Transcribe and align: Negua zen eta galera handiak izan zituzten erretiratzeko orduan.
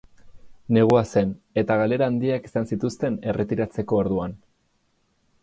Negua 0.77 1.01
zen 1.13 1.35
eta 1.63 1.77
galera 1.81 2.07
handiak 2.13 2.49
izan 2.51 2.67
zituzten 2.73 3.21
erretiratzeko 3.35 4.01
orduan. 4.07 4.35